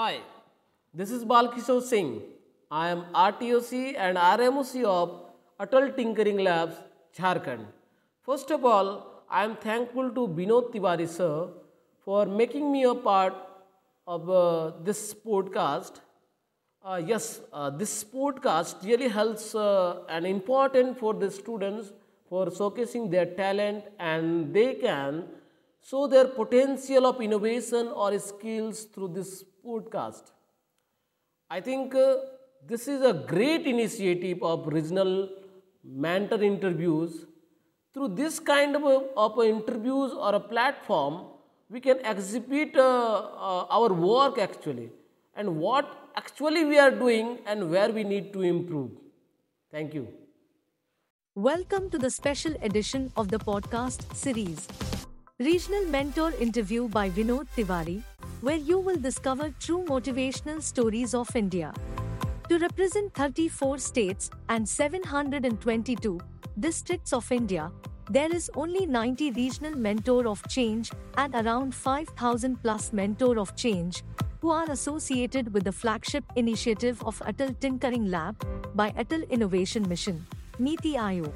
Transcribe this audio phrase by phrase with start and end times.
[0.00, 0.20] Hi,
[0.94, 2.22] this is Balkishore Singh.
[2.70, 5.10] I am RTOC and RMOC of
[5.60, 6.76] Atal Tinkering Labs,
[7.14, 7.66] Jharkhand.
[8.24, 11.48] First of all, I am thankful to Binod Tiwari sir
[12.02, 13.34] for making me a part
[14.06, 16.00] of uh, this podcast.
[16.82, 21.92] Uh, yes, uh, this podcast really helps uh, and important for the students
[22.26, 25.24] for showcasing their talent and they can
[25.82, 30.30] show their potential of innovation or skills through this podcast.
[31.48, 32.16] I think uh,
[32.66, 35.28] this is a great initiative of regional
[35.84, 37.26] mentor interviews.
[37.92, 38.84] Through this kind of,
[39.16, 41.26] of interviews or a platform,
[41.68, 44.90] we can exhibit uh, uh, our work actually
[45.34, 48.90] and what actually we are doing and where we need to improve.
[49.70, 50.08] Thank you.
[51.34, 54.66] Welcome to the special edition of the podcast series.
[55.40, 58.02] Regional Mentor Interview by Vinod Tiwari,
[58.42, 61.72] where you will discover true motivational stories of India.
[62.50, 66.20] To represent 34 states and 722
[66.58, 67.72] districts of India,
[68.10, 74.02] there is only 90 regional mentor of change and around 5000 plus mentor of change
[74.42, 78.36] who are associated with the flagship initiative of Atal Tinkering Lab
[78.74, 80.26] by Atal Innovation Mission,
[80.58, 81.32] Niti Aayog.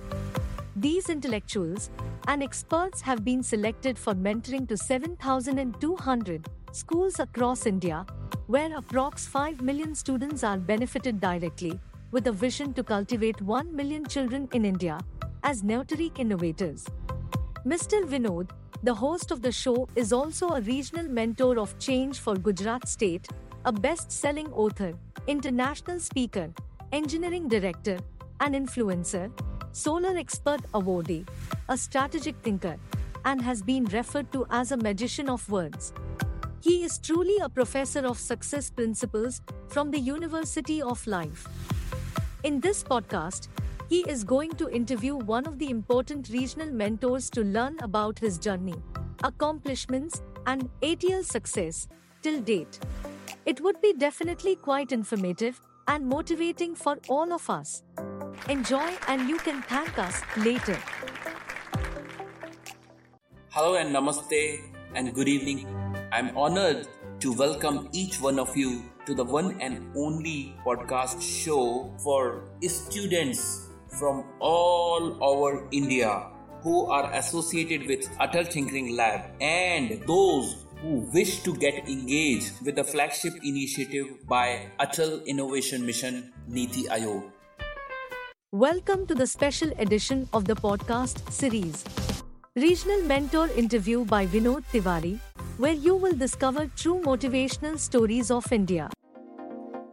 [0.85, 1.89] These intellectuals
[2.29, 8.05] and experts have been selected for mentoring to 7,200 schools across India,
[8.49, 14.05] where approx 5 million students are benefited directly, with a vision to cultivate 1 million
[14.05, 14.99] children in India
[15.43, 16.85] as Neoteric innovators.
[17.65, 18.05] Mr.
[18.05, 18.51] Vinod,
[18.83, 23.27] the host of the show, is also a regional mentor of change for Gujarat State,
[23.65, 24.93] a best selling author,
[25.29, 26.51] international speaker,
[26.93, 27.99] engineering director,
[28.41, 29.31] and influencer,
[29.75, 31.27] solar expert awardee,
[31.69, 32.77] a strategic thinker,
[33.25, 35.93] and has been referred to as a magician of words.
[36.61, 41.49] He is truly a professor of success principles from the University of Life.
[42.45, 43.49] In this podcast,
[43.89, 48.39] he is going to interview one of the important regional mentors to learn about his
[48.39, 48.81] journey,
[49.25, 51.89] accomplishments, and ATL success
[52.23, 52.79] till date.
[53.45, 57.83] It would be definitely quite informative and motivating for all of us.
[58.49, 60.79] Enjoy, and you can thank us later.
[63.51, 64.61] Hello and namaste
[64.95, 65.67] and good evening.
[66.13, 66.87] I'm honored
[67.21, 73.69] to welcome each one of you to the one and only podcast show for students
[73.89, 76.31] from all over India
[76.63, 82.77] who are associated with Atal Tinkering Lab and those who wish to get engaged with
[82.77, 87.34] the flagship initiative by Atal Innovation Mission Niti Aayog.
[88.55, 91.85] Welcome to the special edition of the podcast series.
[92.55, 95.19] Regional Mentor Interview by Vinod Tiwari,
[95.57, 98.91] where you will discover true motivational stories of India.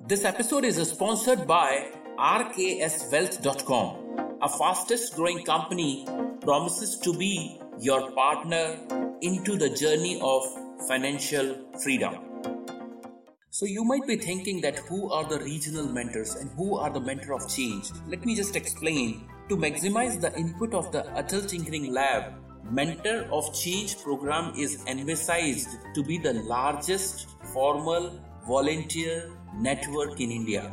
[0.05, 1.88] This episode is sponsored by
[2.19, 6.05] RKSWealth.com, a fastest growing company
[6.41, 8.78] promises to be your partner
[9.22, 10.43] into the journey of
[10.88, 12.31] financial freedom.
[13.53, 17.01] So you might be thinking that who are the regional mentors and who are the
[17.01, 17.91] mentor of change?
[18.07, 19.28] Let me just explain.
[19.50, 22.31] To maximize the input of the Atal Tinkering Lab,
[22.72, 30.72] Mentor of Change program is envisaged to be the largest formal volunteer network in India.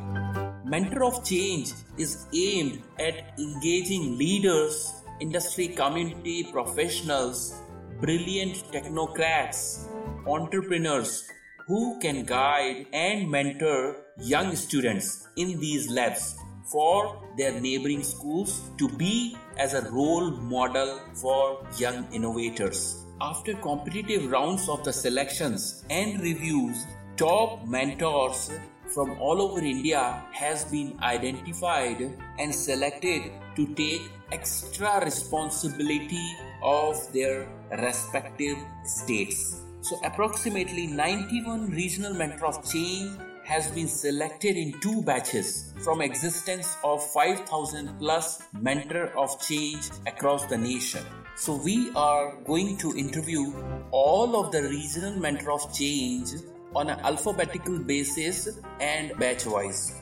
[0.64, 7.60] Mentor of Change is aimed at engaging leaders, industry community professionals,
[8.00, 9.88] brilliant technocrats,
[10.28, 11.28] entrepreneurs
[11.68, 16.34] who can guide and mentor young students in these labs
[16.72, 23.04] for their neighboring schools to be as a role model for young innovators.
[23.20, 26.86] After competitive rounds of the selections and reviews,
[27.18, 28.50] top mentors
[28.94, 32.00] from all over India has been identified
[32.38, 39.67] and selected to take extra responsibility of their respective states.
[39.80, 43.12] So approximately 91 regional mentor of change
[43.44, 50.44] has been selected in two batches from existence of 5000 plus mentor of change across
[50.46, 51.02] the nation.
[51.36, 53.54] So we are going to interview
[53.90, 56.30] all of the regional mentor of change
[56.74, 59.94] on an alphabetical basis and batch wise.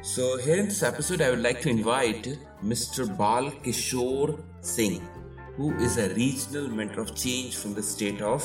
[0.00, 3.06] So here in this episode I would like to invite Mr.
[3.18, 5.06] Bal Kishore Singh
[5.56, 8.42] who is a regional mentor of change from the state of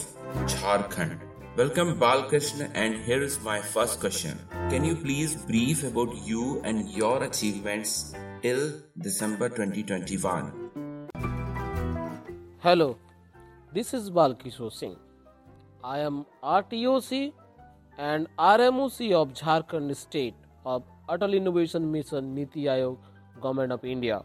[0.54, 1.18] Jharkhand.
[1.56, 4.38] Welcome Balkrishna and here is my first question.
[4.70, 8.14] Can you please brief about you and your achievements
[8.44, 11.10] till December 2021?
[12.60, 12.96] Hello,
[13.74, 14.98] this is Balkishore Singh.
[15.84, 17.34] I am RTOC
[17.98, 22.98] and RMOC of Jharkhand State of Atal Innovation Mission Niti Aayog,
[23.42, 24.22] Government of India.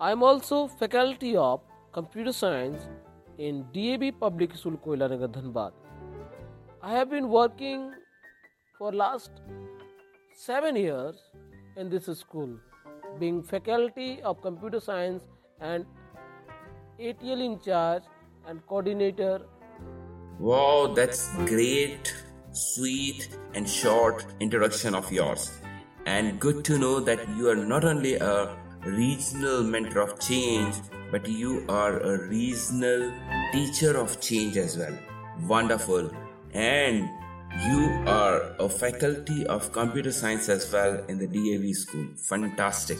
[0.00, 1.60] I am also faculty of
[1.92, 2.88] Computer Science
[3.38, 5.70] in DAV Public School Koilanagar Dhanbad.
[6.82, 7.92] I have been working
[8.76, 9.30] for last
[10.34, 11.22] 7 years
[11.76, 12.58] in this school
[13.20, 15.22] being faculty of computer science
[15.60, 15.86] and
[16.98, 18.02] ATL in charge
[18.48, 19.42] and coordinator.
[20.40, 22.12] Wow, that's great,
[22.50, 25.52] sweet, and short introduction of yours.
[26.04, 30.74] And good to know that you are not only a regional mentor of change,
[31.10, 33.12] but you are a regional
[33.52, 34.96] teacher of change as well.
[35.46, 36.10] Wonderful.
[36.52, 37.08] And
[37.66, 42.06] you are a faculty of computer science as well in the DAV school.
[42.16, 42.98] Fantastic.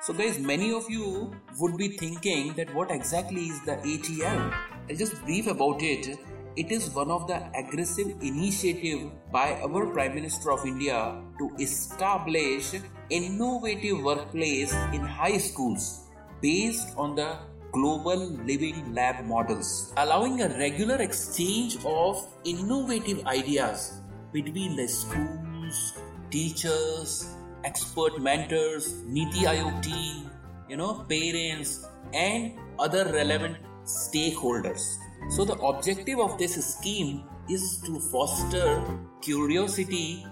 [0.00, 4.54] So, guys, many of you would be thinking that what exactly is the ATL?
[4.88, 6.18] I'll just brief about it.
[6.56, 12.72] It is one of the aggressive initiative by our Prime Minister of India to establish
[13.10, 16.08] innovative workplace in high schools
[16.40, 17.36] based on the
[17.72, 18.16] global
[18.48, 24.00] living lab models, allowing a regular exchange of innovative ideas
[24.32, 25.92] between the schools,
[26.30, 30.30] teachers, expert mentors, Niti Aayog team,
[30.70, 34.96] you know, parents, and other relevant stakeholders.
[35.30, 38.84] So, the objective of this scheme is to foster
[39.20, 40.24] curiosity,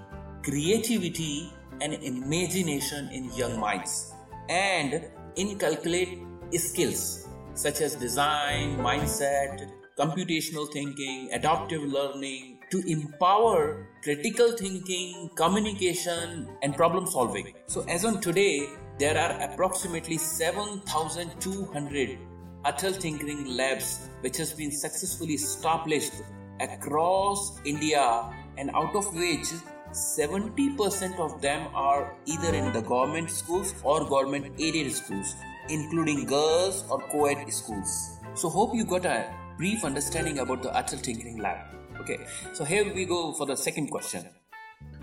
[0.43, 4.13] creativity, and imagination in young minds
[4.49, 6.21] and inculcate
[6.53, 16.77] skills such as design, mindset, computational thinking, adaptive learning to empower critical thinking, communication, and
[16.77, 17.53] problem solving.
[17.67, 22.19] So, as on today, there are approximately 7,200
[22.64, 26.14] Atal Tinkering Labs which has been successfully established
[26.61, 28.25] across India,
[28.56, 29.49] and out of which
[29.93, 35.34] 70% of them are either in the government schools or government aided schools
[35.69, 38.19] including girls or co-ed schools.
[38.34, 41.58] So hope you got a brief understanding about the Atal Tinkering Lab.
[42.00, 42.19] Okay,
[42.52, 44.28] so here we go for the second question.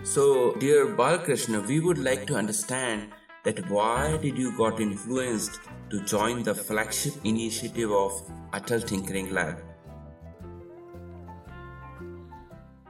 [0.04, 3.10] So, dear Balkrishna, we would like to understand
[3.44, 5.60] that why did you got influenced
[5.92, 8.14] to join the flagship initiative of
[8.54, 9.58] Atal Tinkering Lab?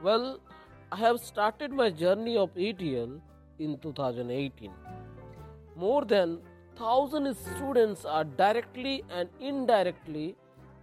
[0.00, 0.38] Well,
[0.92, 3.20] I have started my journey of ATL
[3.58, 4.70] in 2018.
[5.74, 6.38] More than
[6.76, 10.36] thousand students are directly and indirectly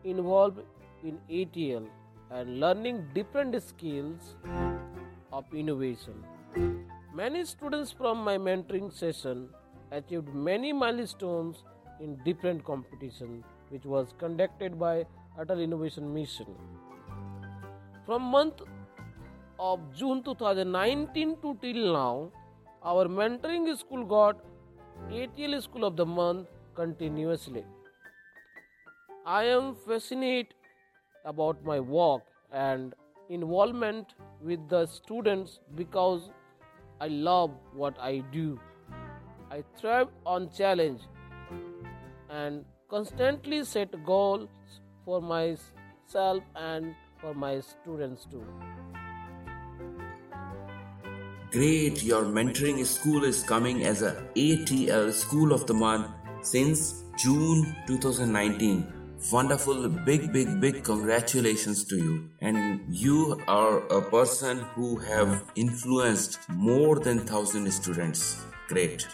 [0.04, 0.60] involved
[1.04, 1.88] in ATL
[2.32, 4.36] and learning different skills
[5.32, 6.24] of innovation.
[7.14, 9.50] Many students from my mentoring session
[9.92, 11.64] achieved many milestones
[12.00, 15.06] in different competitions which was conducted by
[15.40, 16.48] Atal Innovation Mission.
[18.06, 18.62] From month
[19.60, 22.32] of June 2019 to till now,
[22.84, 24.38] our mentoring school got
[25.10, 27.66] ATL School of the Month continuously.
[29.26, 30.54] I am fascinated
[31.26, 32.96] about my work and
[33.30, 36.32] involvement with the students because
[37.02, 38.60] I love what I do.
[39.52, 41.02] I thrive on challenge
[42.30, 44.50] and constantly set goals
[45.06, 48.44] for myself and for my students too.
[51.52, 56.08] Great, your mentoring school is coming as a ATL School of the Month
[56.42, 58.94] since June 2019.
[59.32, 62.30] Wonderful, big, big, big congratulations to you.
[62.42, 68.46] And you are a person who have influenced more than 1000 students.
[68.68, 69.08] Great.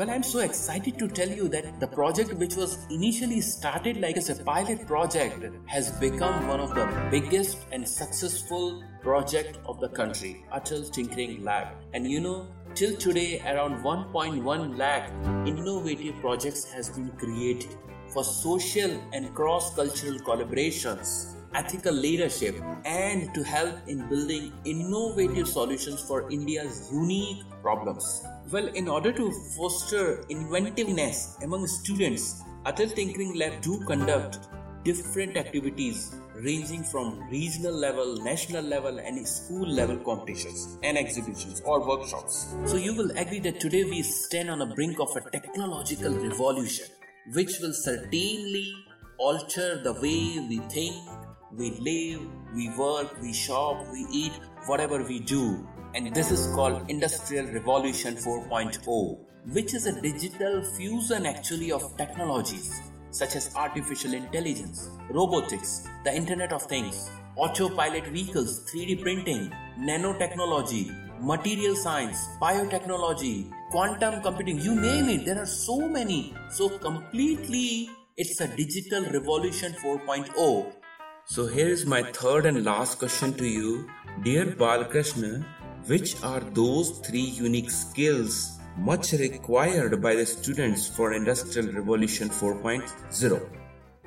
[0.00, 4.16] Well, I'm so excited to tell you that the project, which was initially started like
[4.16, 9.90] as a pilot project, has become one of the biggest and successful project of the
[9.90, 11.74] country, Atal Tinkering Lab.
[11.92, 15.10] And you know, till today, around 1.1 lakh
[15.46, 17.76] innovative projects has been created
[18.08, 22.54] for social and cross-cultural collaborations ethical leadership
[22.84, 28.24] and to help in building innovative solutions for India's unique problems.
[28.48, 34.38] Well, in order to foster inventiveness among students, Atal Tinkering Lab do conduct
[34.82, 41.86] different activities ranging from regional level, national level, and school level competitions and exhibitions or
[41.86, 42.54] workshops.
[42.64, 46.86] So, you will agree that today we stand on the brink of a technological revolution
[47.34, 48.72] which will certainly
[49.18, 50.96] alter the way we think,
[51.52, 54.32] we live, we work, we shop, we eat,
[54.66, 55.66] whatever we do.
[55.94, 59.18] And this is called Industrial Revolution 4.0,
[59.52, 62.80] which is a digital fusion actually of technologies
[63.10, 71.74] such as artificial intelligence, robotics, the Internet of Things, autopilot vehicles, 3D printing, nanotechnology, material
[71.74, 75.24] science, biotechnology, quantum computing, you name it.
[75.24, 76.34] There are so many.
[76.50, 80.72] So, completely, it's a digital revolution 4.0.
[81.24, 83.88] So, here is my third and last question to you.
[84.22, 85.44] Dear Balkrishna,
[85.86, 93.48] which are those three unique skills much required by the students for Industrial Revolution 4.0?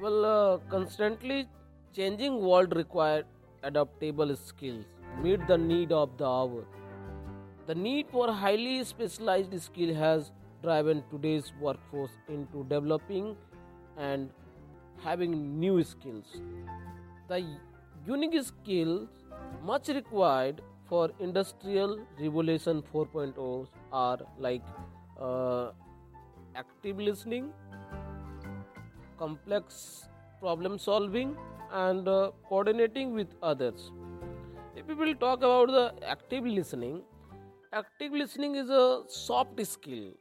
[0.02, 1.48] Well, uh, constantly
[1.96, 3.24] changing world require
[3.64, 4.86] adaptable skills,
[5.22, 6.66] meet the need of the hour.
[7.66, 13.36] The need for highly specialized skill has driven today's workforce into developing
[13.98, 14.30] and
[15.04, 16.42] having new skills.
[17.28, 17.46] The
[18.06, 19.08] unique skills
[19.64, 24.62] much required for industrial revolution 4.0 are like
[25.20, 25.72] uh,
[26.56, 27.52] active listening
[29.18, 30.08] complex
[30.40, 31.36] problem solving
[31.72, 33.92] and uh, coordinating with others.
[34.76, 37.04] If we will talk about the active listening
[37.74, 40.12] active listening is a soft skill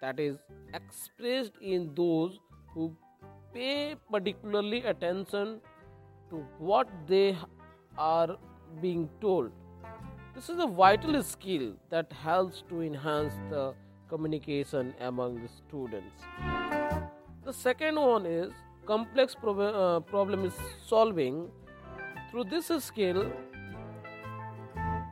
[0.00, 0.36] that is
[0.74, 2.40] expressed in those
[2.74, 2.86] who
[3.54, 5.60] pay particularly attention
[6.30, 7.36] to what they
[7.96, 8.36] are
[8.82, 9.52] being told
[10.38, 13.74] this is a vital skill that helps to enhance the
[14.08, 16.22] communication among the students.
[17.44, 18.52] The second one is
[18.86, 20.52] complex prob- uh, problem
[20.86, 21.50] solving.
[22.30, 23.32] Through this skill,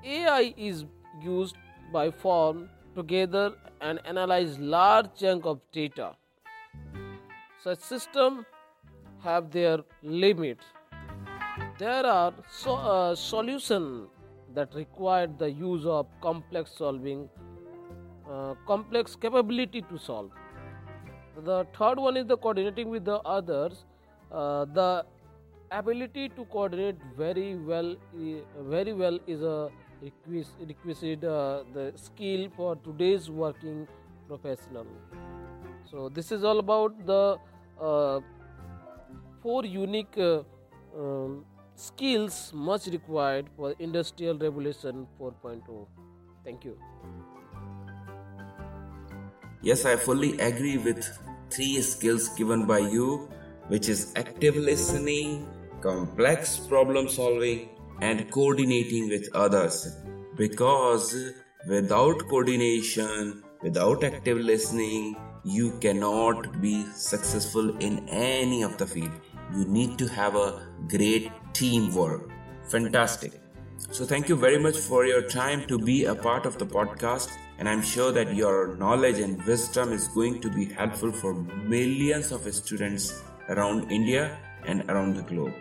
[0.04, 0.84] AI is
[1.20, 1.56] used
[1.92, 6.14] by form together and analyze large chunk of data.
[7.64, 8.46] Such system
[9.24, 10.64] have their limits.
[11.78, 14.10] There are so, uh, solutions
[14.56, 17.28] that required the use of complex solving,
[18.30, 20.30] uh, complex capability to solve.
[21.44, 23.84] The third one is the coordinating with the others.
[24.32, 25.04] Uh, the
[25.70, 27.96] ability to coordinate very well,
[28.74, 29.70] very well is a
[30.02, 33.86] requisite uh, the skill for today's working
[34.28, 34.86] professional.
[35.90, 37.36] So this is all about the
[37.80, 38.20] uh,
[39.42, 40.42] four unique uh,
[40.98, 41.44] um,
[41.76, 45.86] skills much required for industrial revolution 4.0
[46.44, 46.78] thank you.
[49.62, 51.04] Yes i fully agree with
[51.50, 53.28] three skills given by you
[53.68, 55.46] which is active listening
[55.80, 57.68] complex problem solving
[58.00, 59.96] and coordinating with others.
[60.36, 61.32] Because
[61.68, 69.12] without coordination without active listening you cannot be successful in any of the field.
[69.54, 70.48] You need to have a
[70.88, 72.30] great teamwork.
[72.68, 73.32] Fantastic.
[73.90, 77.30] So, thank you very much for your time to be a part of the podcast.
[77.58, 82.32] And I'm sure that your knowledge and wisdom is going to be helpful for millions
[82.32, 85.54] of students around India and around the globe.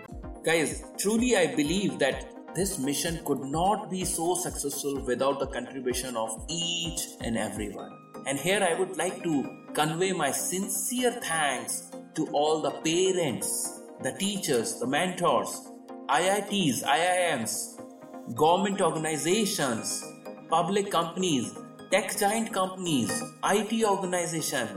[0.44, 6.18] Guys, truly, I believe that this mission could not be so successful without the contribution
[6.18, 7.92] of each and everyone.
[8.28, 14.12] And here I would like to convey my sincere thanks to all the parents, the
[14.14, 15.70] teachers, the mentors,
[16.10, 20.04] IITs, IIMs, government organizations,
[20.50, 21.58] public companies,
[21.90, 23.12] tech giant companies,
[23.44, 24.68] IT organization,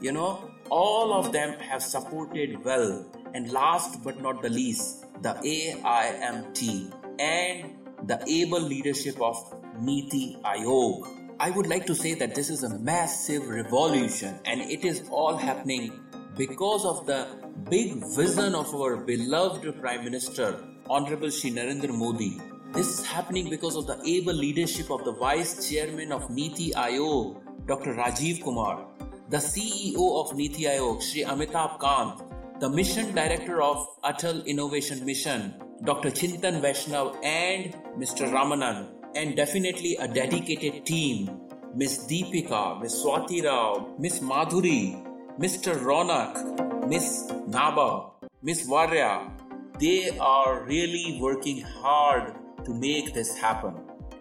[0.00, 3.04] you know, all of them have supported well.
[3.34, 7.74] And last but not the least, the AIMT and
[8.06, 9.36] the able leadership of
[9.80, 11.34] Niti Aayog.
[11.40, 15.36] I would like to say that this is a massive revolution and it is all
[15.36, 16.00] happening
[16.36, 17.26] because of the
[17.64, 22.40] big vision of our beloved Prime Minister, Honorable Shri Narendra Modi.
[22.72, 27.66] This is happening because of the able leadership of the Vice Chairman of Niti Aayog,
[27.66, 27.94] Dr.
[27.94, 28.86] Rajiv Kumar,
[29.28, 32.22] the CEO of Niti Aayog, Shri Amitabh Kant,
[32.60, 36.10] the Mission Director of Atal Innovation Mission, Dr.
[36.10, 38.30] Chintan Vaishnav, and Mr.
[38.30, 41.40] Ramanan, and definitely a dedicated team
[41.74, 45.04] Miss Deepika, Miss Swati Rao, Miss Madhuri,
[45.38, 45.78] Mr.
[45.78, 48.10] Ronak, Miss Naba,
[48.42, 49.30] Miss Varya,
[49.78, 53.74] they are really working hard to make this happen.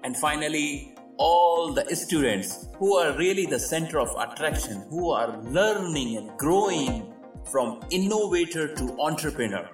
[0.04, 6.18] And finally, all the students who are really the center of attraction, who are learning
[6.18, 7.14] and growing
[7.50, 9.70] from innovator to entrepreneur.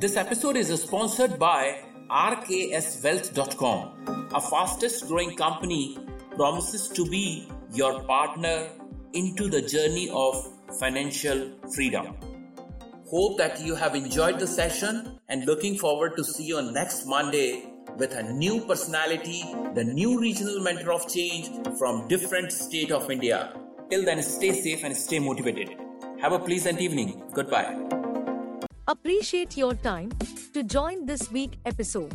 [0.00, 5.96] This episode is sponsored by rkswealth.com, a fastest growing company
[6.36, 8.68] promises to be your partner
[9.14, 12.16] into the journey of financial freedom.
[13.08, 17.06] Hope that you have enjoyed the session and looking forward to see you on next
[17.06, 17.66] Monday
[17.96, 23.54] with a new personality, the new regional mentor of change from different state of India.
[23.90, 25.76] Till then, stay safe and stay motivated.
[26.20, 27.22] Have a pleasant evening.
[27.32, 27.78] Goodbye.
[28.88, 30.10] Appreciate your time
[30.52, 32.12] to join this week episode.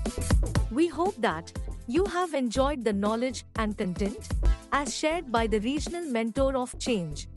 [0.71, 1.51] We hope that
[1.89, 4.27] you have enjoyed the knowledge and content
[4.71, 7.27] as shared by the regional mentor of change.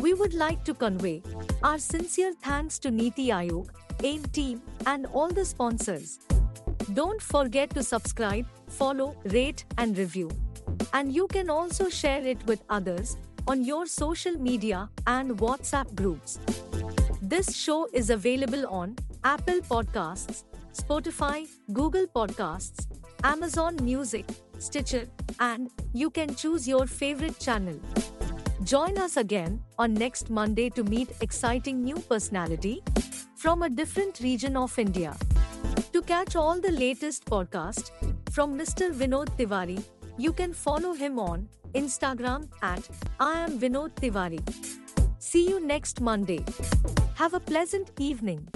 [0.00, 1.22] We would like to convey
[1.62, 3.68] our sincere thanks to Niti Aayog,
[4.02, 6.18] AIM team, and all the sponsors.
[6.94, 10.30] Don't forget to subscribe, follow, rate, and review.
[10.92, 13.16] And you can also share it with others
[13.46, 16.40] on your social media and WhatsApp groups.
[17.20, 20.42] This show is available on Apple Podcasts,
[20.72, 22.91] Spotify, Google Podcasts,
[23.24, 24.24] Amazon Music,
[24.58, 25.06] Stitcher,
[25.38, 27.78] and you can choose your favorite channel.
[28.64, 32.82] Join us again on next Monday to meet exciting new personality
[33.36, 35.16] from a different region of India.
[35.92, 37.90] To catch all the latest podcast
[38.30, 38.92] from Mr.
[38.92, 39.82] Vinod Tiwari,
[40.18, 42.88] you can follow him on Instagram at
[43.20, 44.40] I am Vinod Tiwari.
[45.18, 46.44] See you next Monday.
[47.14, 48.48] Have a pleasant evening.